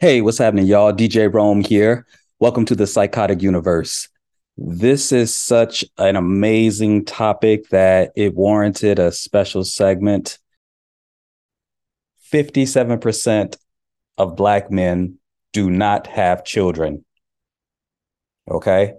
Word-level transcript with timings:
Hey, 0.00 0.20
what's 0.20 0.38
happening, 0.38 0.66
y'all? 0.66 0.92
DJ 0.92 1.28
Rome 1.34 1.60
here. 1.60 2.06
Welcome 2.38 2.64
to 2.66 2.76
the 2.76 2.86
Psychotic 2.86 3.42
Universe. 3.42 4.08
This 4.56 5.10
is 5.10 5.34
such 5.34 5.84
an 5.98 6.14
amazing 6.14 7.04
topic 7.04 7.68
that 7.70 8.12
it 8.14 8.36
warranted 8.36 9.00
a 9.00 9.10
special 9.10 9.64
segment. 9.64 10.38
57% 12.32 13.56
of 14.18 14.36
Black 14.36 14.70
men 14.70 15.18
do 15.52 15.68
not 15.68 16.06
have 16.06 16.44
children. 16.44 17.04
Okay. 18.48 18.92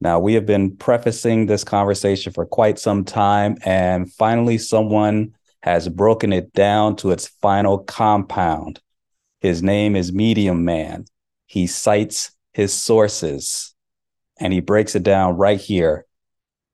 Now, 0.00 0.20
we 0.20 0.32
have 0.32 0.46
been 0.46 0.74
prefacing 0.74 1.44
this 1.44 1.64
conversation 1.64 2.32
for 2.32 2.46
quite 2.46 2.78
some 2.78 3.04
time, 3.04 3.58
and 3.62 4.10
finally, 4.10 4.56
someone 4.56 5.34
has 5.62 5.86
broken 5.86 6.32
it 6.32 6.54
down 6.54 6.96
to 6.96 7.10
its 7.10 7.28
final 7.28 7.76
compound. 7.76 8.80
His 9.40 9.62
name 9.62 9.94
is 9.94 10.12
Medium 10.12 10.64
Man. 10.64 11.04
He 11.46 11.66
cites 11.66 12.32
his 12.52 12.72
sources 12.72 13.74
and 14.40 14.52
he 14.52 14.60
breaks 14.60 14.94
it 14.96 15.04
down 15.04 15.36
right 15.36 15.60
here. 15.60 16.06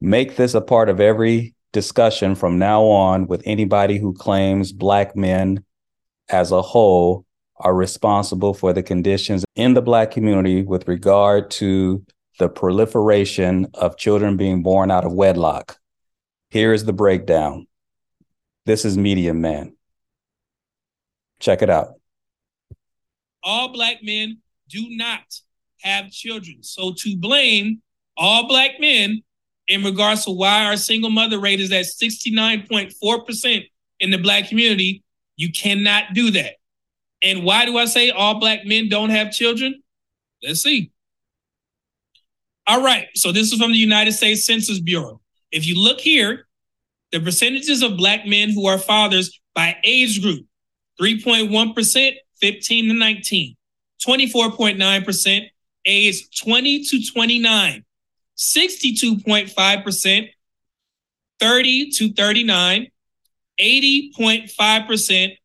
Make 0.00 0.36
this 0.36 0.54
a 0.54 0.60
part 0.60 0.88
of 0.88 1.00
every 1.00 1.54
discussion 1.72 2.34
from 2.34 2.58
now 2.58 2.84
on 2.84 3.26
with 3.26 3.42
anybody 3.44 3.98
who 3.98 4.14
claims 4.14 4.72
Black 4.72 5.14
men 5.14 5.64
as 6.28 6.52
a 6.52 6.62
whole 6.62 7.26
are 7.56 7.74
responsible 7.74 8.54
for 8.54 8.72
the 8.72 8.82
conditions 8.82 9.44
in 9.54 9.74
the 9.74 9.82
Black 9.82 10.10
community 10.10 10.62
with 10.62 10.88
regard 10.88 11.50
to 11.50 12.04
the 12.38 12.48
proliferation 12.48 13.66
of 13.74 13.96
children 13.96 14.36
being 14.36 14.62
born 14.62 14.90
out 14.90 15.04
of 15.04 15.12
wedlock. 15.12 15.78
Here 16.50 16.72
is 16.72 16.84
the 16.84 16.92
breakdown. 16.92 17.66
This 18.64 18.84
is 18.84 18.96
Medium 18.96 19.40
Man. 19.40 19.76
Check 21.38 21.60
it 21.60 21.70
out 21.70 21.94
all 23.44 23.72
black 23.72 23.98
men 24.02 24.38
do 24.68 24.86
not 24.90 25.22
have 25.82 26.10
children. 26.10 26.62
So 26.62 26.94
to 26.98 27.16
blame 27.16 27.82
all 28.16 28.48
black 28.48 28.80
men 28.80 29.22
in 29.68 29.84
regards 29.84 30.24
to 30.24 30.30
why 30.30 30.64
our 30.64 30.76
single 30.76 31.10
mother 31.10 31.38
rate 31.38 31.60
is 31.60 31.72
at 31.72 31.84
69.4% 31.84 33.64
in 34.00 34.10
the 34.10 34.18
black 34.18 34.48
community, 34.48 35.02
you 35.36 35.52
cannot 35.52 36.14
do 36.14 36.30
that. 36.32 36.54
And 37.22 37.44
why 37.44 37.64
do 37.64 37.78
I 37.78 37.86
say 37.86 38.10
all 38.10 38.38
black 38.38 38.64
men 38.64 38.88
don't 38.88 39.10
have 39.10 39.30
children? 39.32 39.82
Let's 40.42 40.62
see. 40.62 40.90
All 42.66 42.82
right, 42.82 43.08
so 43.14 43.30
this 43.30 43.52
is 43.52 43.60
from 43.60 43.72
the 43.72 43.78
United 43.78 44.12
States 44.12 44.46
Census 44.46 44.80
Bureau. 44.80 45.20
If 45.52 45.66
you 45.66 45.78
look 45.78 46.00
here, 46.00 46.46
the 47.12 47.20
percentages 47.20 47.82
of 47.82 47.96
black 47.96 48.26
men 48.26 48.50
who 48.50 48.66
are 48.66 48.78
fathers 48.78 49.40
by 49.54 49.76
age 49.84 50.22
group 50.22 50.46
3.1%, 51.00 52.12
15 52.40 52.88
to 52.88 52.94
19, 52.94 53.56
24.9% 54.06 55.50
age 55.86 56.40
20 56.40 56.84
to 56.84 57.12
29, 57.12 57.84
62.5% 58.36 60.28
30 61.40 61.90
to 61.90 62.12
39, 62.12 62.86
80.5% 63.60 65.36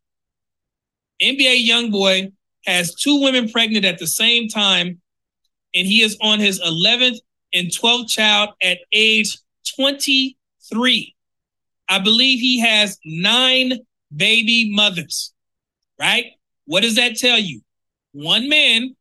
NBA 1.22 1.68
Youngboy 1.68 2.32
has 2.66 2.96
two 2.96 3.22
women 3.22 3.50
pregnant 3.50 3.86
at 3.86 4.00
the 4.00 4.08
same 4.08 4.48
time, 4.48 5.02
and 5.74 5.88
he 5.88 6.02
is 6.02 6.18
on 6.22 6.40
his 6.40 6.60
11th 6.62 7.18
and 7.54 7.68
12th 7.68 8.10
child 8.10 8.50
at 8.62 8.80
age 8.92 9.38
23. 9.76 11.16
I 11.90 12.00
believe 12.00 12.40
he 12.40 12.60
has 12.60 12.98
nine 13.06 13.80
baby 14.16 14.72
mothers, 14.72 15.34
right? 16.00 16.26
What 16.70 16.84
does 16.84 16.98
that 16.98 17.16
tell 17.16 17.40
you? 17.40 17.62
One 18.12 18.48
man, 18.48 18.96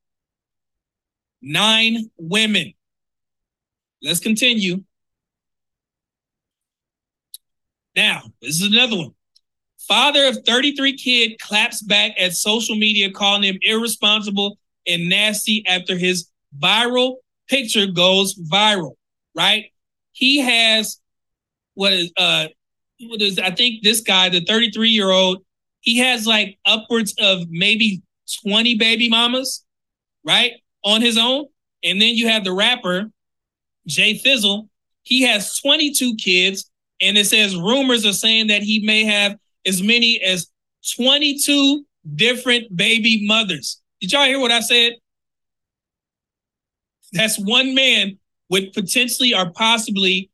nine 1.43 2.11
women. 2.17 2.73
Let's 4.03 4.21
continue. 4.21 4.85
Now, 7.95 8.23
this 8.41 8.63
is 8.63 8.73
another 8.73 8.97
one. 8.97 9.11
Father 9.87 10.29
of 10.29 10.39
33 10.47 10.97
kid 10.97 11.39
claps 11.41 11.83
back 11.83 12.13
at 12.19 12.33
social 12.33 12.75
media 12.75 13.11
calling 13.11 13.43
him 13.43 13.59
irresponsible 13.61 14.59
and 14.87 15.11
nasty 15.11 15.63
after 15.67 15.95
his 15.95 16.31
viral 16.59 17.17
picture 17.51 17.85
goes 17.85 18.35
viral, 18.51 18.95
right? 19.35 19.67
He 20.13 20.39
has 20.39 21.03
what 21.75 21.93
is 21.93 22.13
uh 22.17 22.47
what 23.03 23.21
is 23.21 23.39
I 23.39 23.51
think 23.51 23.83
this 23.83 24.01
guy, 24.01 24.31
the 24.31 24.41
33 24.41 24.89
year 24.89 25.11
old, 25.11 25.45
he 25.81 25.99
has 25.99 26.27
like 26.27 26.59
upwards 26.65 27.15
of 27.19 27.49
maybe 27.51 28.03
20 28.45 28.77
baby 28.77 29.09
mamas, 29.09 29.65
right? 30.25 30.53
On 30.85 31.01
his 31.01 31.17
own. 31.17 31.47
And 31.85 32.01
then 32.01 32.15
you 32.15 32.29
have 32.29 32.45
the 32.45 32.53
rapper, 32.53 33.11
Jay 33.87 34.19
Fizzle. 34.19 34.69
He 35.03 35.23
has 35.23 35.59
22 35.61 36.17
kids. 36.17 36.71
And 37.01 37.17
it 37.17 37.27
says 37.27 37.57
rumors 37.57 38.05
are 38.05 38.13
saying 38.13 38.49
that 38.49 38.63
he 38.63 38.85
may 38.85 39.05
have 39.05 39.39
as 39.65 39.83
many 39.83 40.21
as 40.21 40.49
22 40.97 41.85
different 42.15 42.75
baby 42.77 43.27
mothers. 43.27 43.81
Did 44.01 44.13
y'all 44.13 44.25
hear 44.25 44.41
what 44.41 44.51
I 44.51 44.61
said? 44.61 44.95
That's 47.13 47.39
one 47.39 47.75
man 47.75 48.19
with 48.51 48.75
potentially 48.75 49.35
or 49.35 49.51
possibly 49.51 50.31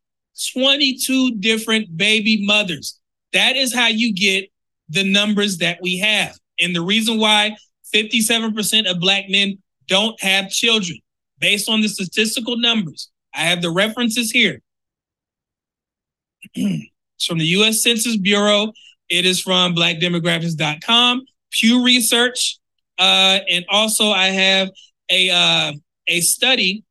22 0.53 1.37
different 1.37 1.97
baby 1.97 2.45
mothers. 2.45 2.99
That 3.33 3.57
is 3.57 3.75
how 3.75 3.89
you 3.89 4.13
get 4.15 4.49
the 4.89 5.11
numbers 5.11 5.59
that 5.59 5.79
we 5.83 5.99
have. 5.99 6.37
And 6.61 6.75
the 6.75 6.83
reason 6.83 7.19
why 7.19 7.57
57% 7.95 8.91
of 8.91 9.01
black 9.01 9.25
men 9.29 9.59
don't 9.87 10.21
have 10.23 10.51
children 10.51 10.99
based 11.39 11.69
on 11.69 11.81
the 11.81 11.89
statistical 11.89 12.57
numbers. 12.57 13.11
I 13.35 13.41
have 13.41 13.63
the 13.63 13.71
references 13.71 14.31
here. 14.31 14.61
it's 16.55 17.27
from 17.27 17.39
the 17.39 17.47
US 17.47 17.83
Census 17.83 18.17
Bureau. 18.17 18.73
It 19.09 19.25
is 19.25 19.41
from 19.41 19.75
blackdemographics.com, 19.75 21.27
Pew 21.51 21.85
Research, 21.85 22.59
uh, 22.99 23.39
and 23.51 23.65
also 23.69 24.11
I 24.11 24.29
have 24.29 24.71
a 25.11 25.31
uh, 25.31 25.73
a 26.07 26.21
study, 26.21 26.85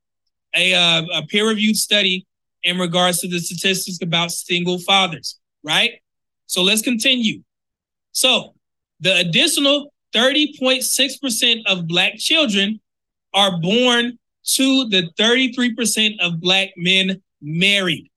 a, 0.55 0.73
uh, 0.73 1.03
a 1.13 1.25
peer-reviewed 1.27 1.75
study 1.75 2.25
in 2.63 2.77
regards 2.77 3.19
to 3.19 3.27
the 3.27 3.39
statistics 3.39 3.99
about 4.01 4.31
single 4.31 4.79
fathers, 4.79 5.39
right? 5.63 6.01
So 6.47 6.63
let's 6.63 6.81
continue. 6.81 7.43
So 8.13 8.54
the 9.01 9.18
additional 9.18 9.94
30.6% 10.15 11.63
of 11.68 11.88
Black 11.88 12.18
children 12.18 12.80
are 13.33 13.60
born 13.60 14.18
to 14.45 14.89
the 14.89 15.10
33% 15.19 16.19
of 16.21 16.39
Black 16.39 16.69
men 16.77 17.21
married. 17.42 18.10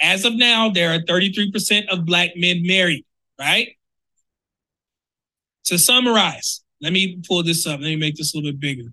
As 0.00 0.24
of 0.24 0.34
now, 0.34 0.70
there 0.70 0.94
are 0.94 1.00
33% 1.00 1.88
of 1.88 2.04
Black 2.06 2.30
men 2.36 2.64
married, 2.64 3.04
right? 3.38 3.76
To 5.64 5.78
summarize, 5.78 6.62
let 6.80 6.92
me 6.92 7.20
pull 7.26 7.42
this 7.42 7.66
up. 7.66 7.80
Let 7.80 7.88
me 7.88 7.96
make 7.96 8.16
this 8.16 8.34
a 8.34 8.38
little 8.38 8.52
bit 8.52 8.60
bigger. 8.60 8.92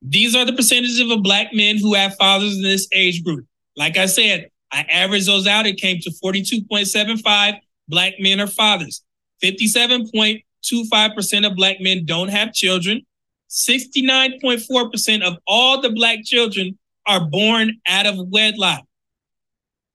These 0.00 0.34
are 0.34 0.44
the 0.44 0.52
percentages 0.52 1.00
of 1.00 1.22
Black 1.22 1.52
men 1.52 1.78
who 1.78 1.94
have 1.94 2.16
fathers 2.16 2.56
in 2.56 2.62
this 2.62 2.88
age 2.92 3.22
group. 3.22 3.46
Like 3.76 3.96
I 3.96 4.06
said, 4.06 4.50
I 4.72 4.80
averaged 4.82 5.28
those 5.28 5.46
out. 5.46 5.66
It 5.66 5.76
came 5.76 6.00
to 6.00 6.10
42.75 6.10 7.58
Black 7.92 8.14
men 8.18 8.40
are 8.40 8.48
fathers. 8.48 9.04
57.25% 9.44 11.46
of 11.46 11.54
Black 11.54 11.80
men 11.80 12.04
don't 12.06 12.28
have 12.28 12.54
children. 12.54 13.04
69.4% 13.50 15.22
of 15.22 15.36
all 15.46 15.82
the 15.82 15.90
Black 15.90 16.24
children 16.24 16.78
are 17.06 17.20
born 17.20 17.78
out 17.86 18.06
of 18.06 18.16
wedlock. 18.30 18.84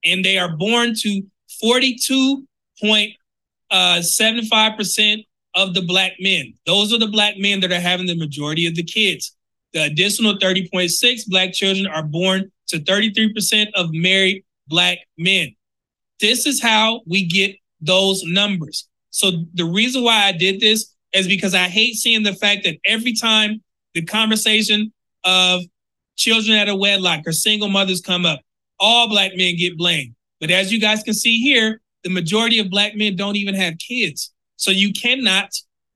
And 0.05 0.23
they 0.23 0.37
are 0.37 0.55
born 0.55 0.93
to 0.99 1.23
42.75% 1.61 3.17
uh, 3.71 4.03
of 5.55 5.73
the 5.73 5.81
Black 5.81 6.13
men. 6.19 6.53
Those 6.67 6.93
are 6.93 6.99
the 6.99 7.07
Black 7.07 7.39
men 7.39 7.61
that 7.61 7.71
are 7.71 7.79
having 7.79 8.05
the 8.05 8.15
majority 8.15 8.67
of 8.67 8.75
the 8.75 8.83
kids. 8.83 9.35
The 9.73 9.85
additional 9.85 10.37
30.6 10.37 11.27
Black 11.29 11.51
children 11.51 11.87
are 11.87 12.03
born 12.03 12.51
to 12.67 12.79
33% 12.79 13.71
of 13.73 13.91
married 13.91 14.43
Black 14.67 14.99
men. 15.17 15.55
This 16.19 16.45
is 16.45 16.61
how 16.61 17.01
we 17.07 17.25
get 17.25 17.57
those 17.81 18.23
numbers. 18.23 18.87
So 19.09 19.31
the 19.53 19.65
reason 19.65 20.03
why 20.03 20.25
I 20.25 20.31
did 20.31 20.59
this 20.59 20.93
is 21.13 21.27
because 21.27 21.55
I 21.55 21.67
hate 21.67 21.95
seeing 21.95 22.23
the 22.23 22.33
fact 22.33 22.63
that 22.65 22.77
every 22.85 23.13
time 23.13 23.63
the 23.93 24.03
conversation 24.03 24.91
of 25.23 25.63
children 26.15 26.57
at 26.57 26.69
a 26.69 26.75
wedlock 26.75 27.21
or 27.25 27.31
single 27.31 27.69
mothers 27.69 28.01
come 28.01 28.25
up, 28.25 28.41
all 28.79 29.09
black 29.09 29.35
men 29.35 29.55
get 29.55 29.77
blamed. 29.77 30.13
But 30.39 30.51
as 30.51 30.71
you 30.71 30.79
guys 30.79 31.03
can 31.03 31.13
see 31.13 31.41
here, 31.41 31.81
the 32.03 32.09
majority 32.09 32.59
of 32.59 32.69
black 32.69 32.95
men 32.95 33.15
don't 33.15 33.35
even 33.35 33.55
have 33.55 33.77
kids. 33.79 34.31
So 34.55 34.71
you 34.71 34.93
cannot 34.93 35.51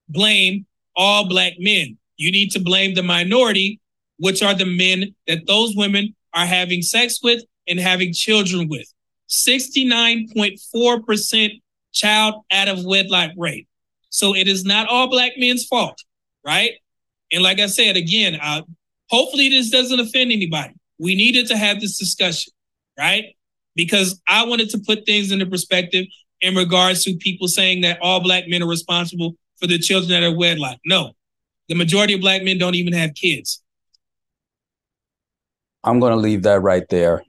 blame 0.10 0.66
all 0.96 1.28
black 1.28 1.54
men. 1.60 1.98
You 2.18 2.32
need 2.32 2.52
to 2.52 2.60
blame 2.60 2.96
the 2.96 3.04
minority, 3.04 3.80
which 4.18 4.44
are 4.44 4.54
the 4.54 4.66
men 4.66 5.16
that 5.28 5.48
those 5.48 5.76
women 5.76 6.14
are 6.34 6.46
having 6.46 6.82
sex 6.82 7.22
with 7.24 7.44
and 7.68 7.80
having 7.80 8.12
children 8.14 8.68
with. 8.68 8.92
69.4% 9.30 11.62
child 12.02 12.44
out 12.52 12.68
of 12.68 12.84
wedlock 12.84 13.32
rate. 13.38 13.68
So 14.10 14.36
it 14.36 14.48
is 14.48 14.66
not 14.66 14.88
all 14.88 15.10
black 15.10 15.34
men's 15.38 15.66
fault, 15.66 15.98
right? 16.46 16.72
And 17.32 17.44
like 17.44 17.60
I 17.60 17.68
said, 17.68 17.96
again, 17.96 18.38
uh, 18.42 18.64
hopefully 19.10 19.50
this 19.50 19.70
doesn't 19.70 20.00
offend 20.00 20.32
anybody. 20.32 20.74
We 21.00 21.16
needed 21.16 21.48
to 21.48 21.58
have 21.58 21.80
this 21.80 21.98
discussion, 21.98 22.54
right? 22.98 23.36
Because 23.76 24.22
I 24.28 24.46
wanted 24.46 24.70
to 24.72 24.80
put 24.80 25.06
things 25.06 25.32
into 25.32 25.46
perspective 25.46 26.06
in 26.42 26.56
regards 26.56 27.04
to 27.06 27.16
people 27.18 27.48
saying 27.48 27.82
that 27.82 28.00
all 28.02 28.20
black 28.20 28.48
men 28.48 28.64
are 28.64 28.68
responsible 28.68 29.36
for 29.60 29.68
the 29.68 29.80
children 29.80 30.10
that 30.10 30.24
are 30.24 30.36
wedlock. 30.36 30.78
No, 30.86 31.14
the 31.70 31.76
majority 31.76 32.16
of 32.16 32.22
black 32.22 32.44
men 32.44 32.58
don't 32.58 32.76
even 32.76 32.94
have 32.94 33.14
kids. 33.14 33.64
I'm 35.84 36.00
going 36.00 36.12
to 36.12 36.20
leave 36.20 36.44
that 36.44 36.62
right 36.62 36.88
there. 36.90 37.24